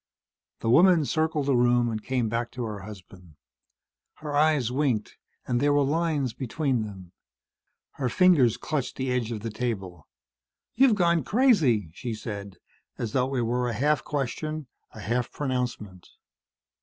The 0.61 0.69
woman 0.71 1.05
circled 1.05 1.45
the 1.45 1.55
room 1.55 1.87
and 1.87 2.03
came 2.03 2.27
back 2.27 2.49
to 2.53 2.63
her 2.63 2.79
husband. 2.79 3.35
Her 4.15 4.35
eyes 4.35 4.71
winked, 4.71 5.15
and 5.45 5.59
there 5.59 5.71
were 5.73 5.83
lines 5.83 6.33
between 6.33 6.81
them. 6.81 7.11
Her 7.91 8.09
fingers 8.09 8.57
clutched 8.57 8.95
the 8.95 9.11
edge 9.11 9.31
of 9.31 9.41
the 9.41 9.51
table. 9.51 10.07
"You've 10.73 10.95
gone 10.95 11.23
crazy," 11.23 11.91
she 11.93 12.15
said, 12.15 12.57
as 12.97 13.11
though 13.11 13.35
it 13.35 13.41
were 13.41 13.69
a 13.69 13.73
half 13.73 14.03
question, 14.03 14.65
a 14.89 15.01
half 15.01 15.31
pronouncement. 15.31 16.07